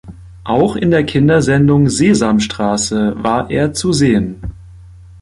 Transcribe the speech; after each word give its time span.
Auch 0.45 0.75
in 0.77 0.89
der 0.89 1.03
Kindersendung 1.03 1.87
"Sesamstraße" 1.87 3.13
war 3.21 3.51
er 3.51 3.71
zu 3.73 3.93
sehen. 3.93 4.41